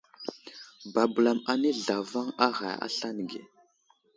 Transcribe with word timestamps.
Babəlam 0.93 1.39
anay 1.51 1.73
zlavaŋ 1.83 2.27
a 2.45 2.47
ghay 2.57 2.75
aslane 2.85 3.23
ge. 3.29 3.41